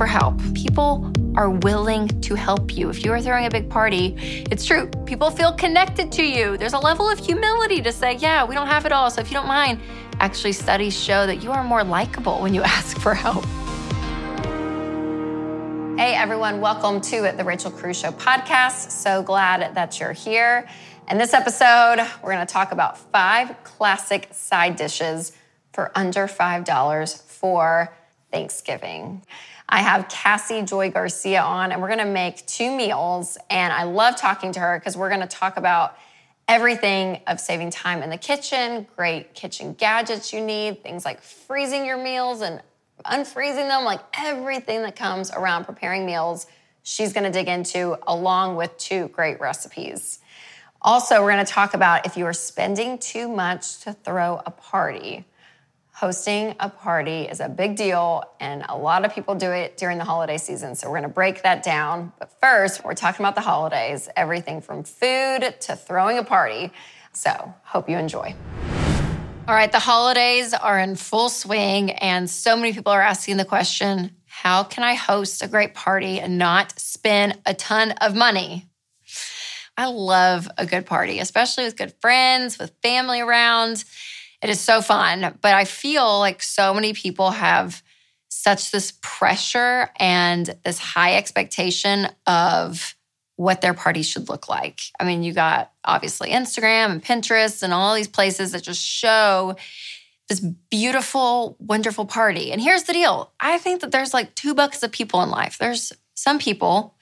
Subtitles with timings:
[0.00, 0.40] for help.
[0.54, 2.88] People are willing to help you.
[2.88, 4.14] If you are throwing a big party,
[4.50, 4.86] it's true.
[5.04, 6.56] People feel connected to you.
[6.56, 9.10] There's a level of humility to say, yeah, we don't have it all.
[9.10, 9.78] So if you don't mind,
[10.18, 13.44] actually, studies show that you are more likable when you ask for help.
[15.98, 18.90] Hey, everyone, welcome to the Rachel Cruz Show podcast.
[18.90, 20.66] So glad that you're here.
[21.10, 25.36] In this episode, we're going to talk about five classic side dishes
[25.74, 27.94] for under $5 for
[28.32, 29.22] Thanksgiving.
[29.72, 33.38] I have Cassy Joy Garcia on, and we're gonna make two meals.
[33.48, 35.96] And I love talking to her because we're gonna talk about
[36.48, 41.86] everything of saving time in the kitchen, great kitchen gadgets you need, things like freezing
[41.86, 42.60] your meals and
[43.06, 46.48] unfreezing them, like everything that comes around preparing meals.
[46.82, 50.18] She's gonna dig into along with two great recipes.
[50.82, 55.24] Also, we're gonna talk about if you are spending too much to throw a party
[56.00, 59.98] hosting a party is a big deal, and a lot of people do it during
[59.98, 60.74] the holiday season.
[60.74, 62.10] So, we're gonna break that down.
[62.18, 66.72] But first, we're talking about the holidays everything from food to throwing a party.
[67.12, 68.34] So, hope you enjoy.
[69.46, 73.44] All right, the holidays are in full swing, and so many people are asking the
[73.44, 78.70] question how can I host a great party and not spend a ton of money?
[79.76, 83.84] I love a good party, especially with good friends, with family around.
[84.42, 85.38] It is so fun.
[85.40, 87.82] But I feel like so many people have
[88.28, 92.94] such this pressure and this high expectation of
[93.36, 94.80] what their party should look like.
[94.98, 99.56] I mean, you got obviously Instagram and Pinterest and all these places that just show
[100.28, 102.52] this beautiful, wonderful party.
[102.52, 105.58] And here's the deal I think that there's like two buckets of people in life.
[105.58, 106.94] There's some people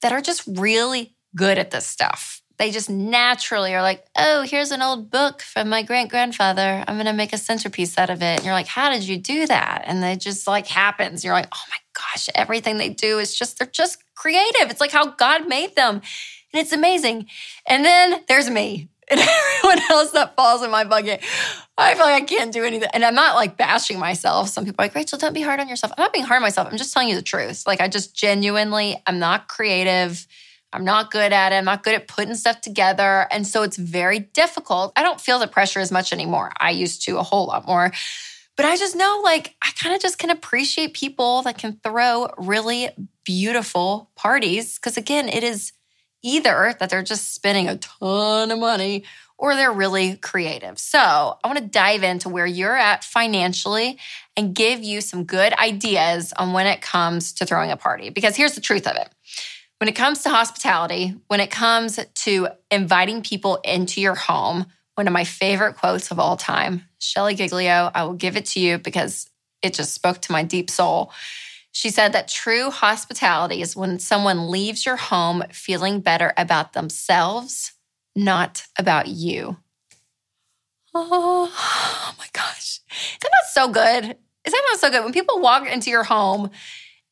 [0.00, 4.72] that are just really good at this stuff they just naturally are like, oh, here's
[4.72, 6.84] an old book from my great grandfather.
[6.86, 8.38] I'm going to make a centerpiece out of it.
[8.38, 9.84] And you're like, how did you do that?
[9.86, 11.24] And it just like happens.
[11.24, 14.70] You're like, oh my gosh, everything they do is just, they're just creative.
[14.70, 16.02] It's like how God made them.
[16.52, 17.26] And it's amazing.
[17.66, 21.22] And then there's me and everyone else that falls in my bucket.
[21.78, 22.88] I feel like I can't do anything.
[22.92, 24.48] And I'm not like bashing myself.
[24.48, 25.92] Some people are like, Rachel, don't be hard on yourself.
[25.96, 26.68] I'm not being hard on myself.
[26.68, 27.66] I'm just telling you the truth.
[27.68, 30.26] Like, I just genuinely, I'm not creative.
[30.72, 31.56] I'm not good at it.
[31.56, 33.26] I'm not good at putting stuff together.
[33.30, 34.92] And so it's very difficult.
[34.96, 36.52] I don't feel the pressure as much anymore.
[36.58, 37.90] I used to a whole lot more.
[38.56, 42.28] But I just know like I kind of just can appreciate people that can throw
[42.36, 42.90] really
[43.24, 44.78] beautiful parties.
[44.78, 45.72] Cause again, it is
[46.22, 49.04] either that they're just spending a ton of money
[49.38, 50.78] or they're really creative.
[50.78, 53.98] So I want to dive into where you're at financially
[54.36, 58.10] and give you some good ideas on when it comes to throwing a party.
[58.10, 59.08] Because here's the truth of it
[59.78, 64.66] when it comes to hospitality, when it comes to inviting people into your home,
[64.96, 68.60] one of my favorite quotes of all time, Shelley Giglio, I will give it to
[68.60, 69.30] you because
[69.62, 71.12] it just spoke to my deep soul.
[71.70, 77.72] She said that true hospitality is when someone leaves your home feeling better about themselves,
[78.16, 79.58] not about you.
[80.92, 82.80] Oh, oh my gosh.
[82.90, 84.16] Isn't that so good?
[84.44, 85.04] Is that not so good?
[85.04, 86.50] When people walk into your home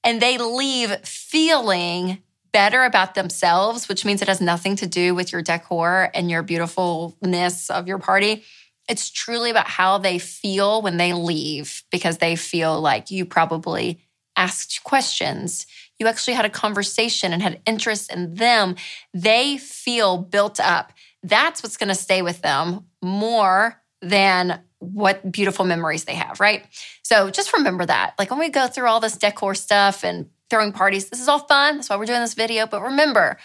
[0.03, 2.23] and they leave feeling
[2.57, 6.43] better about themselves, which means it has nothing to do with your decor and your
[6.43, 8.45] beautifulness of your party.
[8.89, 14.01] It's truly about how they feel when they leave because they feel like you probably
[14.37, 15.67] asked questions.
[15.99, 18.77] You actually had a conversation and had interest in them.
[19.13, 20.95] They feel built up.
[21.23, 26.65] That's what's going to stay with them more than what beautiful memories they have, right?
[27.03, 28.15] So just remember that.
[28.19, 31.09] Like when we go through all this decor stuff and throwing parties.
[31.09, 31.77] This is all fun.
[31.77, 32.67] That's why we're doing this video.
[32.67, 33.39] But remember,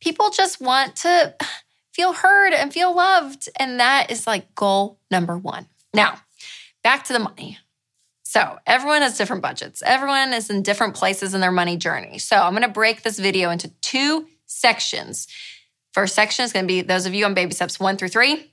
[0.00, 1.34] people just want to
[1.92, 3.48] feel heard and feel loved.
[3.58, 5.66] And that is like goal number one.
[5.94, 6.20] Now,
[6.82, 7.58] back to the money.
[8.22, 9.82] So, everyone has different budgets.
[9.86, 12.18] Everyone is in different places in their money journey.
[12.18, 15.28] So, I'm going to break this video into two sections.
[15.92, 18.52] First section is going to be those of you on baby steps one through three.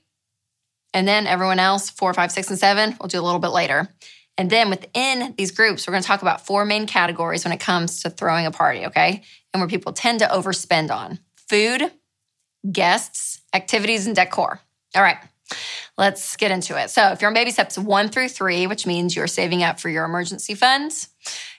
[0.94, 3.88] And then everyone else, four, five, six, and seven, we'll do a little bit later.
[4.36, 7.60] And then within these groups, we're going to talk about four main categories when it
[7.60, 9.22] comes to throwing a party, okay?
[9.52, 11.90] And where people tend to overspend on food,
[12.70, 14.60] guests, activities, and decor.
[14.96, 15.18] All right,
[15.96, 16.90] let's get into it.
[16.90, 19.88] So, if you're on baby steps one through three, which means you're saving up for
[19.88, 21.08] your emergency funds,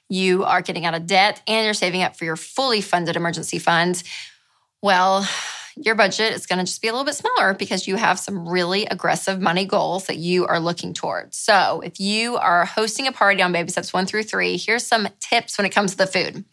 [0.10, 3.60] you are getting out of debt, and you're saving up for your fully funded emergency
[3.60, 4.04] funds,
[4.82, 5.28] well,
[5.78, 8.48] your budget is going to just be a little bit smaller because you have some
[8.48, 11.38] really aggressive money goals that you are looking towards.
[11.38, 15.08] So, if you are hosting a party on baby steps one through three, here's some
[15.20, 16.46] tips when it comes to the food.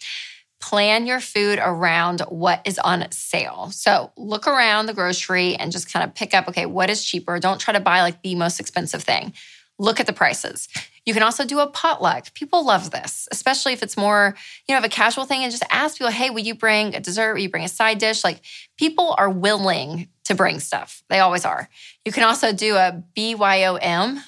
[0.61, 3.71] Plan your food around what is on sale.
[3.73, 7.39] So, look around the grocery and just kind of pick up okay, what is cheaper?
[7.39, 9.33] Don't try to buy like the most expensive thing.
[9.83, 10.69] Look at the prices.
[11.05, 12.33] You can also do a potluck.
[12.35, 14.37] People love this, especially if it's more,
[14.69, 17.01] you know, of a casual thing and just ask people, hey, will you bring a
[17.01, 17.35] dessert?
[17.35, 18.23] Will you bring a side dish?
[18.23, 18.41] Like
[18.79, 21.03] people are willing to bring stuff.
[21.11, 21.69] They always are.
[22.05, 24.21] You can also do a BYOM,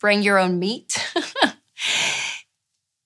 [0.00, 0.98] bring your own meat.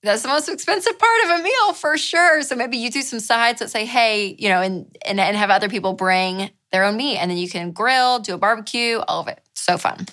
[0.01, 2.41] That's the most expensive part of a meal for sure.
[2.41, 5.51] So maybe you do some sides that say, hey, you know, and, and, and have
[5.51, 7.19] other people bring their own meat.
[7.19, 9.39] And then you can grill, do a barbecue, all of it.
[9.53, 10.07] So fun.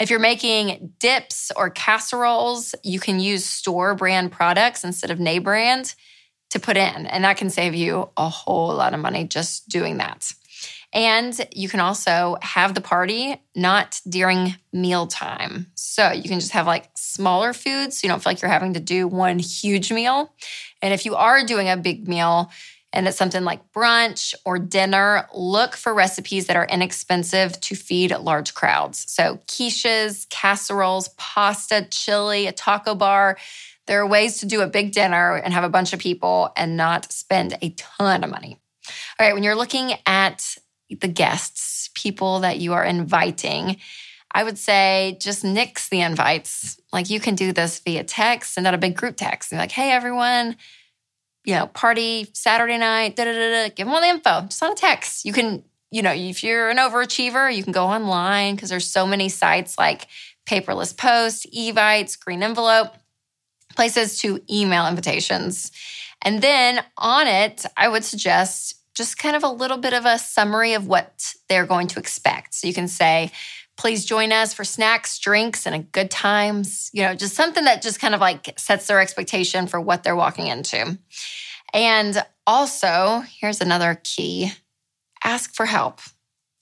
[0.00, 5.42] If you're making dips or casseroles, you can use store brand products instead of name
[5.42, 5.94] brand
[6.50, 7.06] to put in.
[7.06, 10.32] And that can save you a whole lot of money just doing that.
[10.92, 15.66] And you can also have the party not during mealtime.
[15.74, 18.74] So you can just have like smaller foods so you don't feel like you're having
[18.74, 20.34] to do one huge meal.
[20.82, 22.50] And if you are doing a big meal,
[22.92, 28.16] and it's something like brunch or dinner, look for recipes that are inexpensive to feed
[28.16, 29.04] large crowds.
[29.08, 33.38] So, quiches, casseroles, pasta, chili, a taco bar.
[33.86, 36.76] There are ways to do a big dinner and have a bunch of people and
[36.76, 38.58] not spend a ton of money.
[39.18, 40.56] All right, when you're looking at
[40.88, 43.76] the guests, people that you are inviting,
[44.32, 46.80] I would say just nix the invites.
[46.92, 49.52] Like you can do this via text and not a big group text.
[49.52, 50.56] And like, hey, everyone,
[51.50, 53.74] you know, party Saturday night, da da da da.
[53.74, 55.24] Give them all the info just on a text.
[55.24, 59.04] You can, you know, if you're an overachiever, you can go online because there's so
[59.04, 60.06] many sites like
[60.46, 62.94] Paperless Post, Evites, Greenvelope,
[63.74, 65.72] places to email invitations.
[66.22, 70.18] And then on it, I would suggest just kind of a little bit of a
[70.18, 72.54] summary of what they're going to expect.
[72.54, 73.32] So you can say,
[73.80, 76.90] please join us for snacks, drinks, and good times.
[76.92, 80.14] You know, just something that just kind of like sets their expectation for what they're
[80.14, 80.98] walking into.
[81.72, 84.52] And also, here's another key
[85.24, 86.00] ask for help.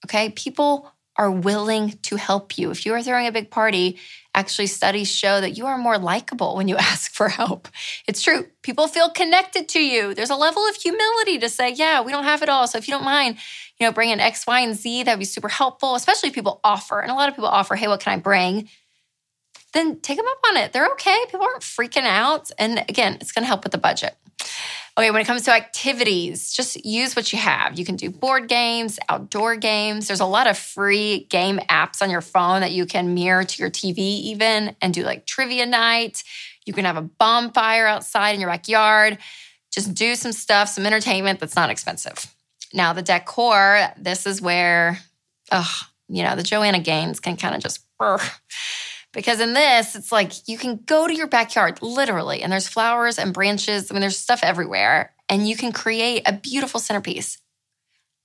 [0.07, 0.31] Okay.
[0.31, 2.71] People are willing to help you.
[2.71, 3.99] If you are throwing a big party,
[4.35, 7.69] actually, studies show that you are more likable when you ask for help.
[8.07, 8.47] It's true.
[8.63, 10.15] People feel connected to you.
[10.15, 12.69] There's a level of humility to say, yeah, we don't have it all.
[12.69, 13.37] So if you don't mind,
[13.79, 15.05] you know, bring in X, Y, and Z.
[15.05, 17.01] That would be super helpful, especially if people offer.
[17.01, 18.69] And a lot of people offer, hey, what can I bring?
[19.73, 20.73] Then take them up on it.
[20.73, 21.17] They're okay.
[21.27, 22.51] People aren't freaking out.
[22.59, 24.17] And again, it's going to help with the budget.
[24.99, 27.79] Okay, when it comes to activities, just use what you have.
[27.79, 30.09] You can do board games, outdoor games.
[30.09, 33.63] There's a lot of free game apps on your phone that you can mirror to
[33.63, 36.25] your TV, even and do like trivia night.
[36.67, 39.19] You can have a bonfire outside in your backyard.
[39.71, 42.27] Just do some stuff, some entertainment that's not expensive.
[42.75, 44.99] Now, the decor, this is where,
[45.53, 47.85] ugh, you know, the Joanna Gaines can kind of just,
[49.13, 53.19] because in this, it's like you can go to your backyard literally, and there's flowers
[53.19, 53.91] and branches.
[53.91, 57.39] I mean, there's stuff everywhere, and you can create a beautiful centerpiece.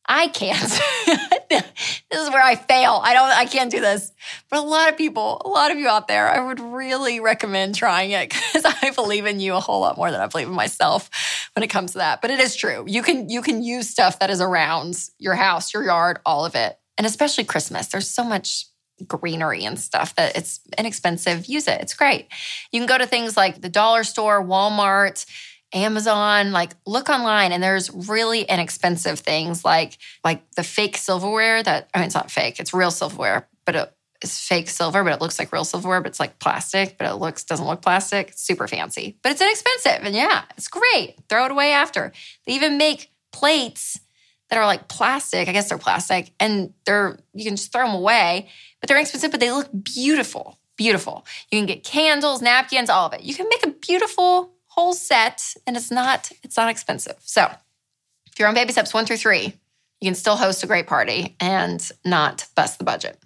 [0.05, 0.59] I can't.
[1.49, 2.99] this is where I fail.
[3.01, 4.11] I don't I can't do this.
[4.49, 7.75] But a lot of people, a lot of you out there, I would really recommend
[7.75, 10.53] trying it cuz I believe in you a whole lot more than I believe in
[10.53, 11.09] myself
[11.55, 12.21] when it comes to that.
[12.21, 12.83] But it is true.
[12.85, 16.55] You can you can use stuff that is around your house, your yard, all of
[16.55, 16.77] it.
[16.97, 17.87] And especially Christmas.
[17.87, 18.65] There's so much
[19.07, 21.45] greenery and stuff that it's inexpensive.
[21.45, 21.81] Use it.
[21.81, 22.27] It's great.
[22.71, 25.25] You can go to things like the dollar store, Walmart,
[25.73, 31.89] Amazon, like look online and there's really inexpensive things like like the fake silverware that
[31.93, 33.93] I mean it's not fake, it's real silverware, but it
[34.23, 37.15] is fake silver, but it looks like real silverware, but it's like plastic, but it
[37.15, 38.29] looks doesn't look plastic.
[38.29, 39.17] It's super fancy.
[39.23, 41.15] But it's inexpensive and yeah, it's great.
[41.27, 42.13] Throw it away after.
[42.45, 43.99] They even make plates
[44.53, 45.49] that are like plastic.
[45.49, 49.31] I guess they're plastic and they're you can just throw them away, but they're inexpensive,
[49.31, 50.59] but they look beautiful.
[50.77, 51.25] Beautiful.
[51.51, 53.23] You can get candles, napkins, all of it.
[53.23, 57.15] You can make a beautiful whole set and it's not it's not expensive.
[57.21, 57.49] So
[58.27, 59.59] if you're on baby steps one through three,
[60.01, 63.17] you can still host a great party and not bust the budget.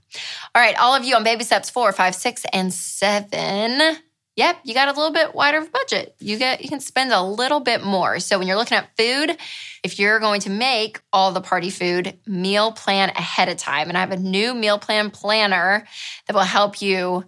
[0.55, 3.97] All right, all of you on baby steps four, five, six, and seven.
[4.37, 6.15] Yep, you got a little bit wider of budget.
[6.19, 8.19] You get you can spend a little bit more.
[8.19, 9.35] So when you're looking at food,
[9.83, 13.89] if you're going to make all the party food, meal plan ahead of time.
[13.89, 15.87] And I have a new meal plan planner
[16.27, 17.25] that will help you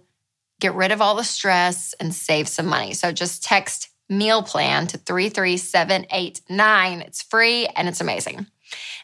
[0.60, 2.94] get rid of all the stress and save some money.
[2.94, 7.02] So just text meal plan to 33789.
[7.02, 8.46] It's free and it's amazing.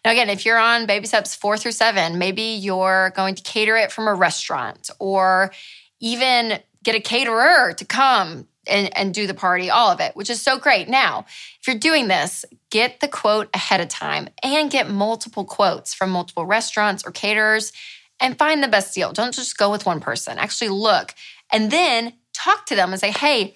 [0.04, 3.76] Now, again, if you're on baby steps four through seven, maybe you're going to cater
[3.76, 5.50] it from a restaurant or
[5.98, 10.30] even get a caterer to come and, and do the party, all of it, which
[10.30, 10.88] is so great.
[10.88, 11.26] Now,
[11.60, 16.10] if you're doing this, get the quote ahead of time and get multiple quotes from
[16.10, 17.72] multiple restaurants or caterers
[18.20, 19.12] and find the best deal.
[19.12, 20.38] Don't just go with one person.
[20.38, 21.12] Actually, look
[21.52, 23.54] and then talk to them and say, hey,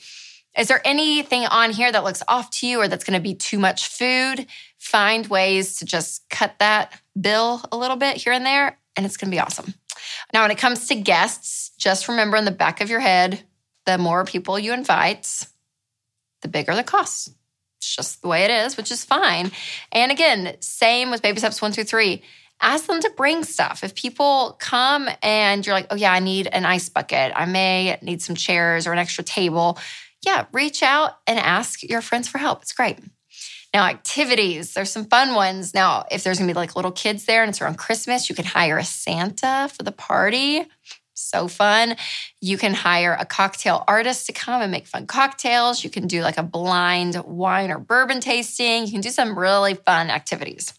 [0.58, 3.34] is there anything on here that looks off to you or that's going to be
[3.36, 4.44] too much food?
[4.78, 9.16] Find ways to just cut that bill a little bit here and there, and it's
[9.16, 9.74] going to be awesome.
[10.32, 13.42] Now, when it comes to guests, just remember in the back of your head,
[13.86, 15.46] the more people you invite,
[16.42, 17.30] the bigger the cost.
[17.78, 19.50] It's just the way it is, which is fine.
[19.90, 22.22] And again, same with baby steps one through three.
[22.60, 23.82] Ask them to bring stuff.
[23.82, 27.98] If people come and you're like, oh, yeah, I need an ice bucket, I may
[28.02, 29.78] need some chairs or an extra table.
[30.22, 32.60] Yeah, reach out and ask your friends for help.
[32.60, 32.98] It's great.
[33.72, 35.74] Now, activities, there's some fun ones.
[35.74, 38.44] Now, if there's gonna be like little kids there and it's around Christmas, you can
[38.44, 40.66] hire a Santa for the party.
[41.14, 41.96] So fun.
[42.40, 45.84] You can hire a cocktail artist to come and make fun cocktails.
[45.84, 48.86] You can do like a blind wine or bourbon tasting.
[48.86, 50.72] You can do some really fun activities.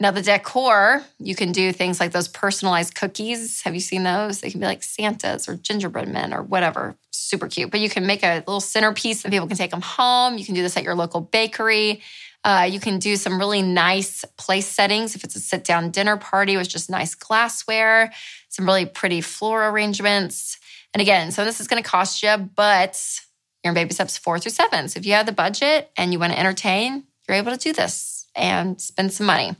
[0.00, 3.62] Now, the decor, you can do things like those personalized cookies.
[3.62, 4.40] Have you seen those?
[4.40, 6.96] They can be like Santas or gingerbread men or whatever.
[7.10, 7.72] Super cute.
[7.72, 10.38] But you can make a little centerpiece and people can take them home.
[10.38, 12.00] You can do this at your local bakery.
[12.44, 16.16] Uh, you can do some really nice place settings if it's a sit down dinner
[16.16, 18.12] party with just nice glassware,
[18.48, 20.58] some really pretty floral arrangements.
[20.94, 23.20] And again, so this is going to cost you, but
[23.64, 24.88] you're in baby steps four through seven.
[24.88, 27.72] So if you have the budget and you want to entertain, you're able to do
[27.72, 29.56] this and spend some money.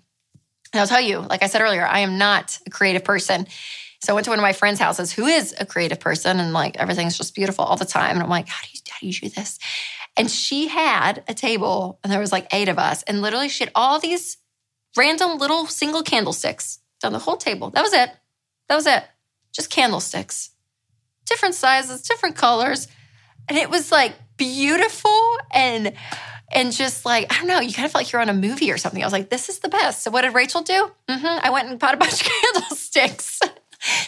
[0.73, 3.47] And I'll tell you, like I said earlier, I am not a creative person.
[4.01, 6.53] So I went to one of my friends' houses who is a creative person and
[6.53, 8.13] like everything's just beautiful all the time.
[8.13, 9.59] And I'm like, how do you, how do, you do this?
[10.17, 13.03] And she had a table and there was like eight of us.
[13.05, 14.37] And literally she had all these
[14.97, 17.71] random little single candlesticks down the whole table.
[17.71, 18.11] That was it.
[18.69, 19.05] That was it.
[19.53, 20.51] Just candlesticks.
[21.27, 22.89] Different sizes, different colors.
[23.49, 25.93] And it was like beautiful and
[26.53, 28.71] and just like I don't know, you kind of felt like you're on a movie
[28.73, 29.03] or something.
[29.03, 30.03] I was like, this is the best.
[30.03, 30.91] So what did Rachel do?
[31.09, 31.47] Mm-hmm.
[31.47, 33.41] I went and bought a bunch of candlesticks.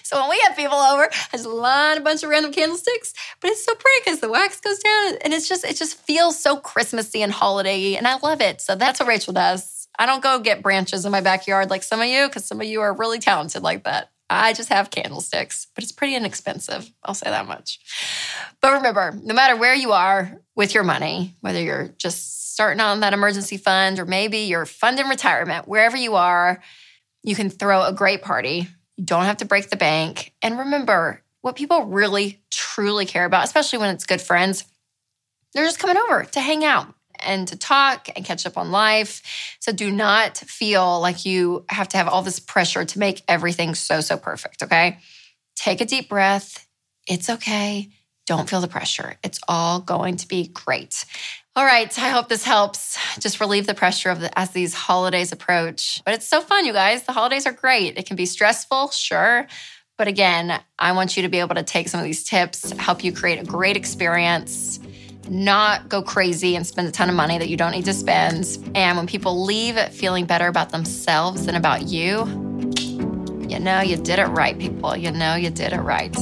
[0.02, 3.14] so when we have people over, I just line a bunch of random candlesticks.
[3.40, 6.40] But it's so pretty because the wax goes down, and it's just it just feels
[6.40, 8.60] so Christmassy and holiday, and I love it.
[8.60, 9.88] So that's what Rachel does.
[9.98, 12.66] I don't go get branches in my backyard like some of you, because some of
[12.66, 14.10] you are really talented like that.
[14.30, 16.90] I just have candlesticks, but it's pretty inexpensive.
[17.02, 17.80] I'll say that much.
[18.62, 23.00] But remember, no matter where you are with your money, whether you're just starting on
[23.00, 26.62] that emergency fund or maybe you're funding retirement, wherever you are,
[27.22, 28.68] you can throw a great party.
[28.98, 30.34] You don't have to break the bank.
[30.42, 34.66] And remember, what people really, truly care about, especially when it's good friends,
[35.54, 39.56] they're just coming over to hang out and to talk and catch up on life.
[39.60, 43.74] So do not feel like you have to have all this pressure to make everything
[43.74, 44.62] so, so perfect.
[44.62, 44.98] Okay.
[45.56, 46.66] Take a deep breath.
[47.08, 47.88] It's okay.
[48.30, 49.16] Don't feel the pressure.
[49.24, 51.04] It's all going to be great.
[51.56, 55.32] All right, I hope this helps just relieve the pressure of the, as these holidays
[55.32, 56.00] approach.
[56.04, 57.02] But it's so fun, you guys.
[57.02, 57.98] The holidays are great.
[57.98, 59.48] It can be stressful, sure.
[59.98, 63.02] But again, I want you to be able to take some of these tips, help
[63.02, 64.78] you create a great experience
[65.28, 68.58] not go crazy and spend a ton of money that you don't need to spend.
[68.74, 72.26] And when people leave feeling better about themselves than about you,
[73.48, 74.96] you know you did it right, people.
[74.96, 76.16] You know you did it right.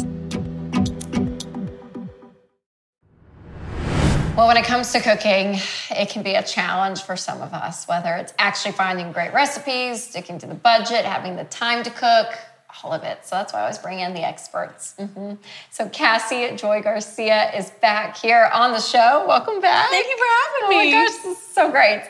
[4.38, 5.58] Well, when it comes to cooking,
[5.90, 10.04] it can be a challenge for some of us, whether it's actually finding great recipes,
[10.04, 12.38] sticking to the budget, having the time to cook,
[12.82, 13.24] all of it.
[13.24, 14.94] So that's why I always bring in the experts.
[14.98, 15.34] Mm-hmm.
[15.70, 19.24] So Cassy Joy Garcia is back here on the show.
[19.26, 19.90] Welcome back.
[19.90, 20.94] Thank you for having me.
[20.94, 22.02] Oh my gosh, this is so great.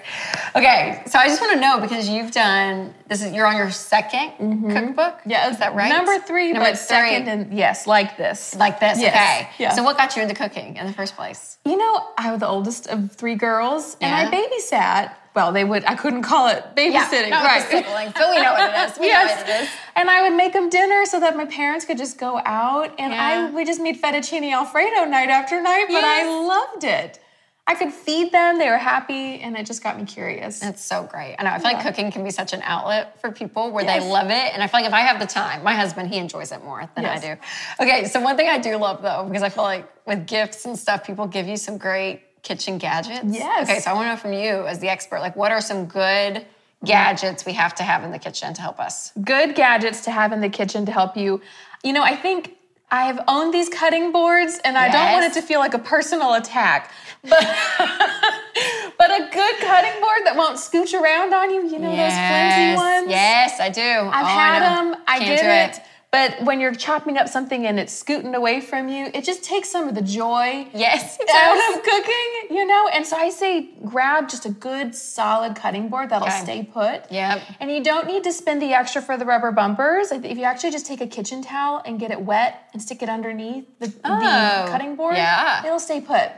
[0.57, 3.67] Okay, so I just want to know because you've done this is you're on your
[3.67, 4.71] 2nd mm-hmm.
[4.71, 5.21] cookbook.
[5.25, 5.89] Yeah, is that right?
[5.89, 6.87] Number three, Number but three.
[6.87, 9.01] second, and yes, like this, like this.
[9.01, 9.15] Yes.
[9.15, 9.51] Okay.
[9.59, 9.73] Yeah.
[9.73, 11.59] So what got you into cooking in the first place?
[11.65, 14.27] You know, I was the oldest of three girls, yeah.
[14.27, 15.85] and I babysat well, they would.
[15.85, 17.63] I couldn't call it babysitting, yeah, right?
[17.63, 18.99] Sibling, but we know what it is.
[18.99, 19.31] We yes.
[19.31, 19.69] know what it is.
[19.95, 23.13] And I would make them dinner so that my parents could just go out, and
[23.13, 23.49] yeah.
[23.49, 25.85] I we just made fettuccine alfredo night after night.
[25.87, 26.27] But yes.
[26.27, 27.21] I loved it.
[27.69, 30.61] I could feed them; they were happy, and it just got me curious.
[30.61, 31.37] It's so great.
[31.39, 31.51] I know.
[31.51, 31.77] I feel yeah.
[31.77, 34.03] like cooking can be such an outlet for people where yes.
[34.03, 36.19] they love it, and I feel like if I have the time, my husband he
[36.19, 37.37] enjoys it more than I do.
[37.79, 40.77] Okay, so one thing I do love though, because I feel like with gifts and
[40.77, 43.27] stuff, people give you some great kitchen gadgets?
[43.27, 43.69] Yes.
[43.69, 45.85] Okay, so I want to know from you as the expert, like what are some
[45.85, 46.47] good
[46.83, 49.13] gadgets we have to have in the kitchen to help us?
[49.23, 51.43] Good gadgets to have in the kitchen to help you.
[51.85, 52.57] You know, I think
[52.91, 56.35] I've owned these cutting boards and I don't want it to feel like a personal
[56.35, 56.91] attack.
[57.23, 57.31] But
[58.99, 62.15] but a good cutting board that won't scooch around on you, you know yes.
[62.15, 63.11] those flimsy ones?
[63.11, 63.83] Yes, I do.
[63.83, 65.03] I've oh, had I them.
[65.07, 65.79] I Can't get it.
[65.79, 65.85] it.
[66.11, 69.69] But when you're chopping up something and it's scooting away from you, it just takes
[69.69, 72.89] some of the joy yes, out of cooking, you know?
[72.89, 76.43] And so I say grab just a good solid cutting board that'll okay.
[76.43, 77.13] stay put.
[77.13, 77.43] Yep.
[77.61, 80.11] And you don't need to spend the extra for the rubber bumpers.
[80.11, 83.11] If you actually just take a kitchen towel and get it wet and stick it
[83.11, 85.67] underneath the, oh, the cutting board, yeah.
[85.67, 86.33] it'll stay put.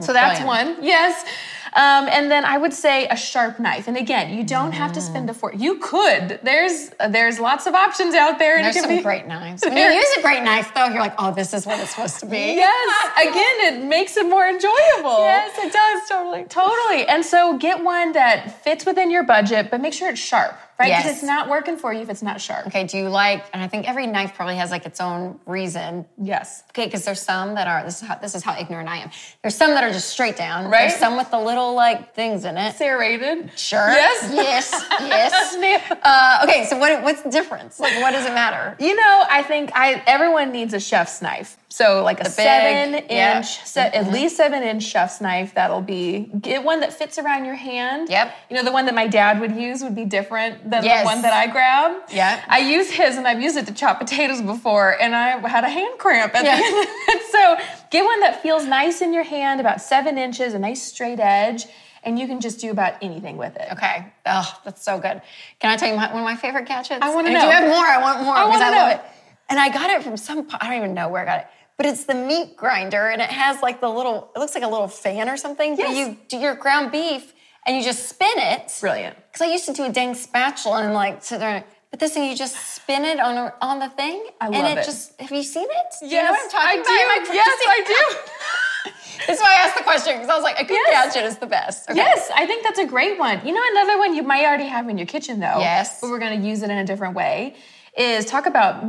[0.00, 0.78] So that's one.
[0.82, 1.24] Yes.
[1.74, 3.86] Um, and then I would say a sharp knife.
[3.88, 5.54] And again, you don't have to spend a fork.
[5.56, 6.40] You could.
[6.42, 8.56] There's there's lots of options out there.
[8.56, 9.62] and There's some be- great knives.
[9.64, 12.20] When you use a great knife, though, you're like, oh, this is what it's supposed
[12.20, 12.54] to be.
[12.56, 13.10] Yes.
[13.20, 15.20] Again, it makes it more enjoyable.
[15.20, 16.44] Yes, it does, totally.
[16.44, 17.06] Totally.
[17.06, 20.88] And so get one that fits within your budget, but make sure it's sharp, right?
[20.88, 21.14] Because Yes.
[21.16, 22.66] it's not working for you if it's not sharp.
[22.68, 26.06] Okay, do you like, and I think every knife probably has like its own reason.
[26.20, 26.62] Yes.
[26.70, 29.10] Okay, because there's some that are, this is, how, this is how ignorant I am.
[29.42, 30.64] There's some that are just straight down.
[30.70, 30.88] Right.
[30.88, 32.74] There's some with the little like things in it.
[32.76, 33.50] Serrated.
[33.58, 33.88] Sure.
[33.88, 34.30] Yes.
[34.32, 34.86] Yes.
[35.00, 35.90] Yes.
[36.02, 37.78] uh, okay, so what, what's the difference?
[37.78, 38.76] Like, what does it matter?
[38.78, 41.56] You know, I think I everyone needs a chef's knife.
[41.72, 43.40] So like a big, seven inch, yeah.
[43.42, 44.12] se- at mm-hmm.
[44.12, 45.54] least seven inch chef's knife.
[45.54, 48.08] That'll be get one that fits around your hand.
[48.10, 48.34] Yep.
[48.50, 51.02] You know, the one that my dad would use would be different than Yes.
[51.02, 52.02] the one that I grab.
[52.10, 52.42] Yeah.
[52.48, 55.68] I use his, and I've used it to chop potatoes before, and I had a
[55.68, 56.34] hand cramp.
[56.34, 56.56] At Yeah.
[56.58, 56.64] the
[57.12, 57.20] end.
[57.30, 57.56] so
[57.90, 61.66] get one that feels nice in your hand, about seven inches, a nice straight edge,
[62.02, 63.68] and you can just do about anything with it.
[63.72, 64.06] Okay.
[64.26, 65.22] Oh, that's so good.
[65.60, 66.98] Can I tell you my, one of my favorite gadgets?
[67.00, 68.88] I wanna And If you have more, I want more I because wanna I, love
[68.88, 68.94] know.
[68.96, 69.10] it.
[69.50, 71.46] And I got it from some, I don't even know where I got it,
[71.80, 74.68] but it's the meat grinder and it has like the little, it looks like a
[74.68, 75.76] little fan or something.
[75.76, 77.32] But you do your ground beef
[77.64, 78.70] and you just spin it.
[78.82, 79.16] Brilliant.
[79.32, 81.64] Because I used to do a dang spatula and like sit there.
[81.90, 84.72] But this thing, you just spin it on a, on the thing, I and love
[84.76, 84.84] it, it.
[84.84, 85.18] just.
[85.22, 85.86] Have you seen it?
[86.00, 87.24] Do you Yes, know what I'm talking I about?
[87.24, 87.32] do.
[87.32, 87.58] I yes?
[87.66, 88.92] I do.
[89.26, 91.14] That's why I asked the question because I was like, a good Yes.
[91.14, 91.88] gadget is the best.
[91.88, 91.96] Okay.
[91.96, 93.40] Yes, I think that's a great one.
[93.46, 95.60] You know, another one you might already have in your kitchen though.
[95.60, 96.02] Yes.
[96.02, 97.54] But we're going to use it in a different way.
[97.96, 98.84] Is talk about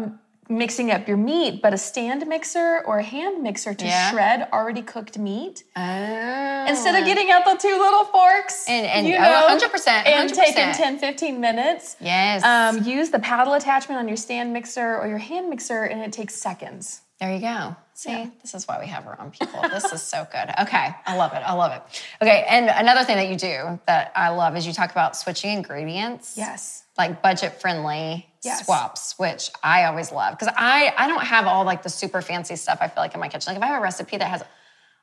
[0.52, 4.12] mixing up your meat, but a stand mixer or a hand mixer to Yeah.
[4.12, 5.64] shred already cooked meat.
[5.76, 6.66] Oh.
[6.68, 8.66] Instead of getting out the two little forks.
[8.68, 10.36] And- and- you oh, know, 100%, And 100%.
[10.36, 11.96] taking 10, 15 minutes.
[12.00, 12.44] Yes.
[12.44, 16.12] Um, use the paddle attachment on your stand mixer or your hand mixer, and it
[16.12, 17.02] takes seconds.
[17.20, 17.76] There you go.
[17.94, 19.62] See, this is why we have our own people.
[19.70, 20.52] This is so good.
[20.62, 21.44] Okay, I love it.
[21.46, 21.84] I love it.
[22.20, 25.52] Okay, and another thing that you do that I love is you talk about switching
[25.52, 26.34] ingredients.
[26.36, 26.84] Yes.
[26.98, 28.66] Like budget friendly Yes.
[28.66, 32.56] swaps, which I always love because I I don't have all like the super fancy
[32.56, 32.80] stuff.
[32.82, 33.54] I feel like in my kitchen.
[33.54, 34.44] Like if I have a recipe that has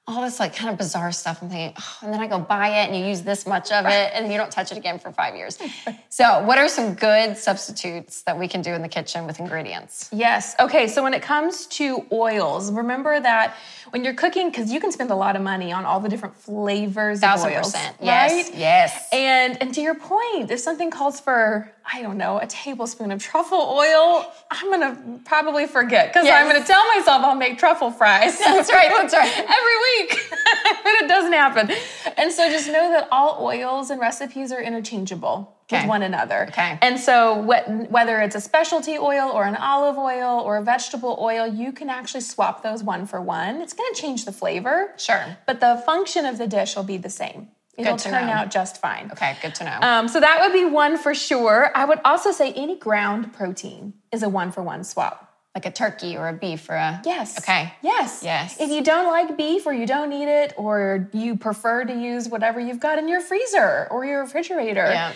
[0.08, 2.68] all this like kind of bizarre stuff, I'm thinking, oh, and then I go buy
[2.68, 5.12] it and you use this much of it and you don't touch it again for
[5.12, 5.58] five years.
[6.08, 10.08] so, what are some good substitutes that we can do in the kitchen with ingredients?
[10.10, 10.56] Yes.
[10.58, 10.88] Okay.
[10.88, 13.54] So when it comes to oils, remember that
[13.90, 16.36] when you're cooking, because you can spend a lot of money on all the different
[16.36, 17.96] flavors Thousand of oils, percent.
[18.00, 18.32] Yes.
[18.32, 18.54] right?
[18.58, 19.08] Yes.
[19.12, 23.22] And and to your point, if something calls for I don't know a tablespoon of
[23.22, 28.38] truffle oil, I'm gonna probably forget because I'm gonna tell myself I'll make truffle fries.
[28.44, 29.32] That's right, that's right.
[29.36, 30.30] Every week,
[30.84, 31.70] but it doesn't happen.
[32.16, 35.82] And so just know that all oils and recipes are interchangeable Okay.
[35.82, 36.46] with one another.
[36.48, 36.78] Okay.
[36.80, 41.18] And so wh- whether it's a specialty oil or an olive oil or a vegetable
[41.20, 43.60] oil, you can actually swap those one for one.
[43.60, 44.94] It's going to change the flavor.
[44.96, 45.36] Sure.
[45.46, 47.48] But the function of the dish will be the same.
[47.78, 48.32] It'll to turn know.
[48.32, 49.10] out just fine.
[49.12, 49.78] Okay, good to know.
[49.80, 51.70] Um, so that would be one for sure.
[51.74, 55.24] I would also say any ground protein is a one for one swap.
[55.54, 57.38] like a turkey or a beef or a Yes.
[57.38, 57.72] Okay.
[57.82, 58.22] Yes.
[58.22, 58.60] Yes.
[58.60, 62.28] If you don't like beef or you don't eat it or you prefer to use
[62.28, 64.84] whatever you've got in your freezer or your refrigerator.
[64.86, 65.12] Yeah.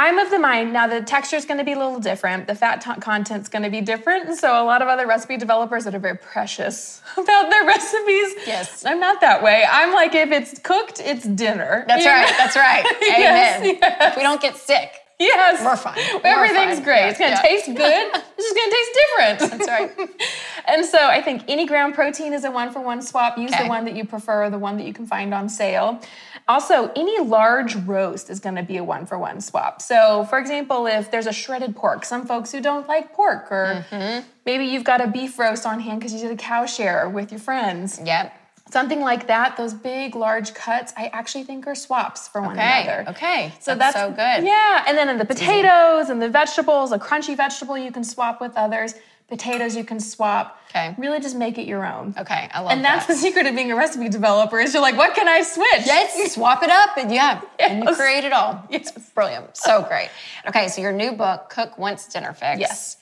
[0.00, 2.46] I'm of the mind now the texture is going to be a little different.
[2.46, 4.28] The fat t- content's going to be different.
[4.28, 8.34] And so a lot of other recipe developers that are very precious about their recipes.
[8.46, 8.84] Yes.
[8.86, 9.64] I'm not that way.
[9.68, 11.84] I'm like if it's cooked, it's dinner.
[11.88, 12.30] That's You right.
[12.30, 12.36] know?
[12.38, 12.84] That's right.
[13.02, 13.78] Yes, Amen.
[13.82, 14.12] yes.
[14.12, 14.92] If we don't get sick.
[15.28, 15.64] Yes.
[15.64, 15.96] We're fine.
[15.96, 16.84] We're Everything's fine.
[16.84, 17.00] great.
[17.00, 17.42] Yeah, it's going to yeah.
[17.42, 18.22] taste good.
[18.36, 19.66] it's just going to taste different.
[19.66, 20.10] That's right.
[20.68, 23.36] and so I think any ground protein is a one for one swap.
[23.36, 23.64] Use Okay.
[23.64, 26.00] the one that you prefer, the one that you can find on sale.
[26.46, 29.82] Also, any large roast is going to be a one for one swap.
[29.82, 33.84] So, for example, if there's a shredded pork, some folks who don't like pork, or
[33.90, 34.26] Mm-hmm.
[34.46, 37.32] maybe you've got a beef roast on hand because you did a cow share with
[37.32, 38.00] your friends.
[38.04, 38.37] Yep.
[38.70, 42.82] Something like that, those big, large cuts, I actually think are swaps for one Okay.
[42.82, 43.10] another.
[43.10, 43.52] Okay.
[43.60, 44.46] So that's, that's, so good.
[44.46, 48.40] Yeah, and then in the potatoes and the vegetables, a crunchy vegetable you can swap
[48.40, 48.94] with others.
[49.28, 50.58] Potatoes you can swap.
[50.70, 50.94] Okay.
[50.96, 52.14] Really just make it your own.
[52.16, 52.48] Okay.
[52.52, 52.76] I love it.
[52.76, 53.12] And that's that.
[53.12, 55.86] the secret of being a recipe developer is you're like, what can I switch?
[55.86, 58.64] Yes, you swap it up and yeah, and you create it all.
[58.70, 58.90] Yes.
[58.96, 59.54] It's brilliant.
[59.56, 60.08] So great.
[60.46, 62.58] Okay, so your new book, Cook Once Dinner Fix.
[62.60, 62.96] Yes.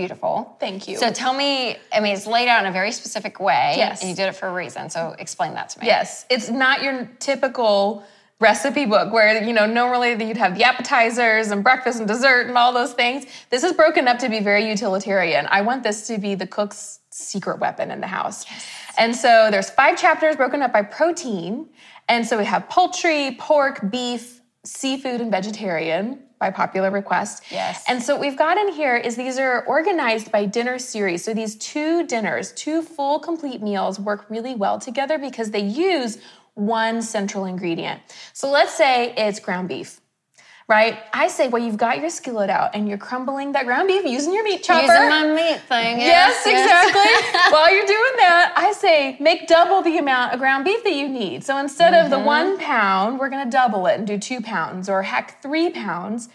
[0.00, 0.56] Beautiful.
[0.58, 0.96] Thank you.
[0.96, 3.74] So tell me, I mean, it's laid out in a very specific way.
[3.76, 4.00] Yes.
[4.00, 4.88] And you did it for a reason.
[4.88, 5.86] So explain that to me.
[5.86, 8.02] Yes, it's not your typical
[8.38, 12.56] recipe book where you know normally you'd have the appetizers and breakfast and dessert and
[12.56, 13.26] all those things.
[13.50, 15.46] This is broken up to be very utilitarian.
[15.50, 18.46] I want this to be the cook's secret weapon in the house.
[18.50, 18.66] yes.
[18.96, 21.68] And so there's five chapters broken up by protein.
[22.08, 27.44] And so we have poultry, pork, beef, seafood, and vegetarian by popular request.
[27.50, 27.84] Yes.
[27.86, 31.22] And so what we've got in here is these are organized by dinner series.
[31.22, 36.18] So these two dinners, two full complete meals work really well together because they use
[36.54, 38.00] one central ingredient.
[38.32, 40.00] So let's say it's ground beef.
[40.70, 41.00] Right?
[41.12, 44.32] I say, well, you've got your skillet out and you're crumbling that ground beef using
[44.32, 44.82] your meat chopper.
[44.86, 45.98] Using my meat thing.
[45.98, 47.50] Yes, exactly.
[47.52, 51.08] While you're doing that, I say make double the amount of ground beef that you
[51.08, 51.42] need.
[51.42, 52.24] So instead of the Mm-hmm.
[52.26, 56.28] one pound, we're gonna double it and do two pounds or heck, three pounds.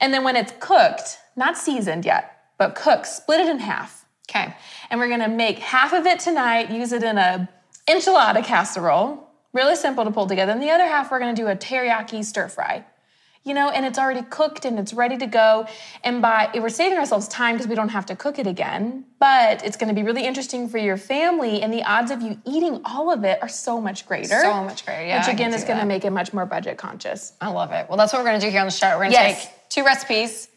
[0.00, 4.04] And then when it's cooked, not seasoned yet, but cooked, split it in half.
[4.30, 4.54] Okay.
[4.90, 7.48] And we're gonna make half of it tonight, use it in a
[7.88, 10.52] enchilada casserole, really simple to pull together.
[10.52, 12.84] And the other half, we're gonna do a teriyaki stir fry.
[13.44, 15.66] You know, and it's already cooked and it's ready to go.
[16.04, 19.04] And by we're saving ourselves time because we don't have to cook it again.
[19.18, 22.40] But it's going to be really interesting for your family, and the odds of you
[22.44, 24.40] eating all of it are so much greater.
[24.40, 25.06] So much greater.
[25.06, 25.18] Yeah.
[25.26, 27.32] which again is going to make it much more budget conscious.
[27.40, 27.86] I love it.
[27.88, 28.90] Well, that's what we're going to do here on the show.
[28.90, 29.44] We're going to Yes.
[29.46, 30.48] take two recipes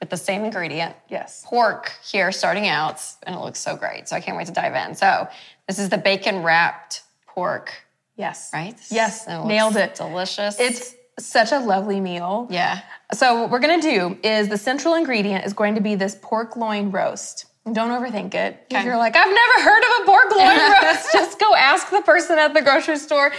[0.00, 0.94] with the same ingredient.
[1.08, 1.42] Yes.
[1.46, 4.08] Pork here starting out, and it looks so great.
[4.08, 4.94] So I can't wait to dive in.
[4.94, 5.28] So
[5.66, 7.72] this is the bacon wrapped pork,
[8.16, 8.50] Yes.
[8.52, 8.74] right?
[8.90, 9.26] Yes.
[9.26, 9.94] Looks Nailed it.
[9.94, 10.58] Delicious.
[10.60, 12.46] It's such a lovely meal.
[12.50, 12.80] yeah.
[13.12, 16.56] So what we're gonna do is the central ingredient is going to be this pork
[16.56, 17.46] loin roast.
[17.72, 18.62] Don't overthink it.
[18.68, 18.84] If Okay.
[18.84, 22.38] you're like, I've never heard of a pork loin roast, just go ask the person
[22.38, 23.32] at the grocery store.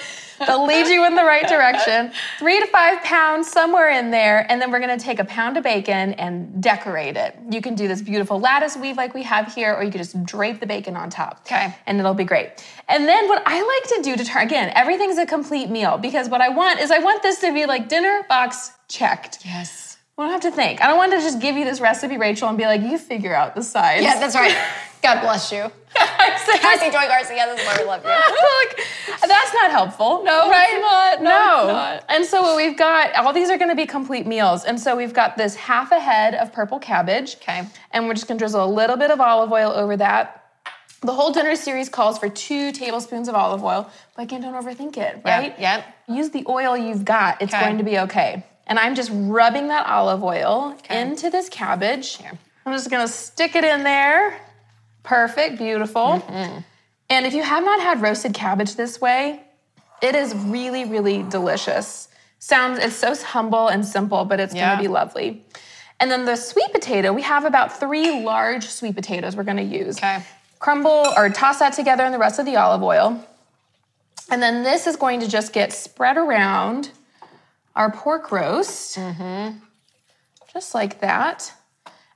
[0.45, 2.11] They'll lead you in the right direction.
[2.39, 4.45] Three to five pounds, somewhere in there.
[4.51, 7.37] And then we're gonna take a pound of bacon and decorate it.
[7.51, 10.21] You can do this beautiful lattice weave like we have here, or you could just
[10.25, 11.41] drape the bacon on top.
[11.45, 11.73] Okay.
[11.85, 12.49] And it'll be great.
[12.89, 16.29] And then what I like to do to turn, again, everything's a complete meal because
[16.29, 19.45] what I want is I want this to be like dinner box checked.
[19.45, 19.84] Yes.
[20.17, 20.81] I don't have to think.
[20.81, 23.35] I don't want to just give you this recipe, Rachel, and be like, you figure
[23.35, 24.01] out the size.
[24.01, 24.55] Yeah, that's right.
[25.01, 25.69] God bless you.
[25.95, 28.09] Cassy Joy Garcia, this is why we love you.
[28.09, 28.87] like,
[29.27, 30.23] that's not helpful.
[30.23, 30.67] No, right?
[30.71, 31.21] it's not.
[31.21, 31.63] No, No.
[31.63, 32.05] it's not.
[32.09, 34.63] And so what we've got, all these are going to be complete meals.
[34.63, 37.35] And so we've got this half a head of purple cabbage.
[37.35, 37.67] Okay.
[37.91, 40.43] And we're just going to drizzle a little bit of olive oil over that.
[41.01, 44.97] The whole dinner series calls for two tablespoons of olive oil, but again, don't overthink
[44.97, 45.53] it, right?
[45.59, 45.85] yep.
[46.07, 47.41] Use the oil you've got.
[47.41, 47.63] It's Okay.
[47.63, 48.43] going to be okay.
[48.67, 51.01] And I'm just rubbing that olive oil Okay.
[51.01, 52.17] into this cabbage.
[52.17, 52.31] Here.
[52.65, 54.39] I'm just gonna stick it in there.
[55.03, 56.23] Perfect, beautiful.
[56.27, 56.59] Mm-hmm.
[57.09, 59.41] And if you have not had roasted cabbage this way,
[60.01, 62.07] it is really, really delicious.
[62.39, 64.71] Sounds it's so humble and simple, but it's Yeah.
[64.71, 65.43] gonna be lovely.
[65.99, 69.97] And then the sweet potato, we have about three large sweet potatoes we're gonna use.
[69.97, 70.23] Okay.
[70.59, 73.23] Crumble or toss that together in the rest of the olive oil.
[74.31, 76.89] And then this is going to just get spread around
[77.75, 78.97] our pork roast.
[78.97, 79.57] Mm-hmm.
[80.53, 81.53] Just like that.